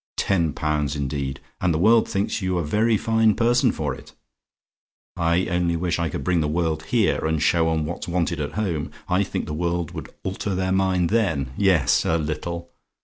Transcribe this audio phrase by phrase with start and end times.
[0.17, 1.39] Ten pounds indeed!
[1.61, 4.13] and the world thinks you a very fine person for it.
[5.15, 8.53] I only wish I could bring the world here, and show 'em what's wanted at
[8.53, 8.89] home.
[9.07, 12.71] I think the world would alter their mind then; yes a little.